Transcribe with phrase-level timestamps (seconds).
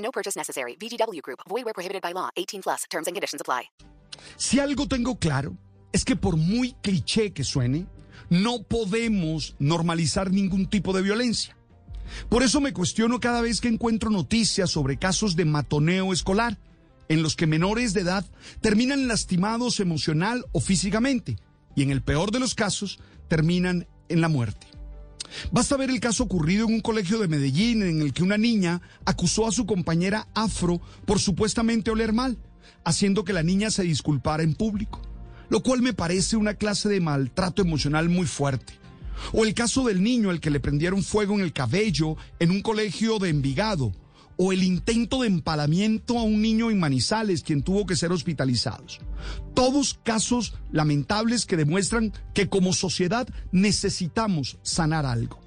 [0.00, 0.76] No purchase necessary.
[0.76, 1.40] VGW Group.
[1.48, 2.30] Void where prohibited by law.
[2.36, 2.84] 18 plus.
[2.90, 3.70] Terms and conditions apply.
[4.36, 5.56] Si algo tengo claro
[5.92, 7.86] es que por muy cliché que suene,
[8.28, 11.56] no podemos normalizar ningún tipo de violencia.
[12.28, 16.58] Por eso me cuestiono cada vez que encuentro noticias sobre casos de matoneo escolar,
[17.08, 18.24] en los que menores de edad
[18.60, 21.36] terminan lastimados emocional o físicamente,
[21.74, 24.69] y en el peor de los casos terminan en la muerte.
[25.50, 28.80] Basta ver el caso ocurrido en un colegio de Medellín en el que una niña
[29.04, 32.38] acusó a su compañera afro por supuestamente oler mal,
[32.84, 35.00] haciendo que la niña se disculpara en público,
[35.48, 38.74] lo cual me parece una clase de maltrato emocional muy fuerte.
[39.32, 42.62] O el caso del niño al que le prendieron fuego en el cabello en un
[42.62, 43.92] colegio de Envigado,
[44.42, 48.86] o el intento de empalamiento a un niño en Manizales, quien tuvo que ser hospitalizado.
[49.52, 55.38] Todos casos lamentables que demuestran que como sociedad necesitamos sanar algo.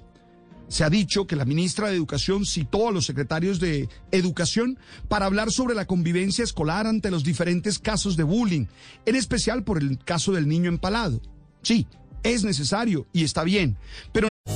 [0.68, 4.78] Se ha dicho que la ministra de Educación citó a los secretarios de Educación
[5.08, 8.66] para hablar sobre la convivencia escolar ante los diferentes casos de bullying,
[9.06, 11.20] en especial por el caso del niño empalado.
[11.62, 11.88] Sí,
[12.22, 13.76] es necesario y está bien,
[14.12, 14.28] pero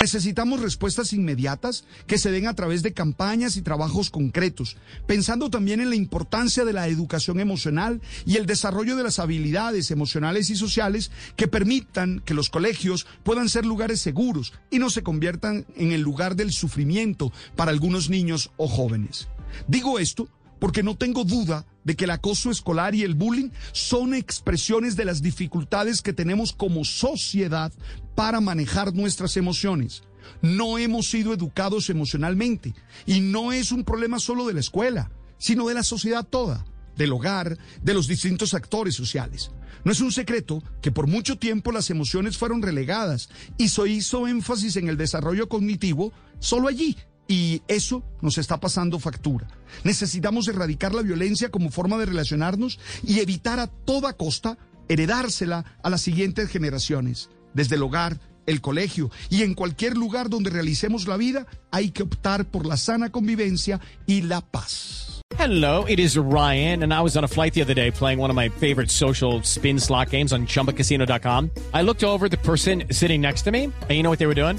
[0.00, 4.76] Necesitamos respuestas inmediatas que se den a través de campañas y trabajos concretos,
[5.06, 9.90] pensando también en la importancia de la educación emocional y el desarrollo de las habilidades
[9.90, 15.02] emocionales y sociales que permitan que los colegios puedan ser lugares seguros y no se
[15.02, 19.26] conviertan en el lugar del sufrimiento para algunos niños o jóvenes.
[19.66, 24.14] Digo esto porque no tengo duda de que el acoso escolar y el bullying son
[24.14, 27.72] expresiones de las dificultades que tenemos como sociedad
[28.14, 30.02] para manejar nuestras emociones.
[30.42, 32.74] No hemos sido educados emocionalmente
[33.06, 36.64] y no es un problema solo de la escuela, sino de la sociedad toda,
[36.96, 39.50] del hogar, de los distintos actores sociales.
[39.84, 44.26] No es un secreto que por mucho tiempo las emociones fueron relegadas y se hizo
[44.26, 46.96] énfasis en el desarrollo cognitivo solo allí,
[47.28, 49.46] y eso nos está pasando factura.
[49.84, 54.58] Necesitamos erradicar la violencia como forma de relacionarnos y evitar a toda costa
[54.88, 57.28] heredársela a las siguientes generaciones.
[57.54, 62.02] Desde el hogar, el colegio y en cualquier lugar donde realicemos la vida, hay que
[62.02, 65.04] optar por la sana convivencia y la paz.
[65.38, 68.30] Hello, it is Ryan, and I was on a flight the other day playing one
[68.30, 71.50] of my favorite social spin slot games on chumbacasino.com.
[71.72, 74.34] I looked over the person sitting next to me, and you know what they were
[74.34, 74.58] doing?